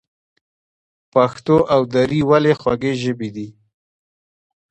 پښتو 1.13 1.57
او 1.73 1.81
دري 1.93 2.21
ولې 2.29 2.53
خوږې 2.59 2.93
ژبې 3.03 3.29
دي؟ 3.35 3.47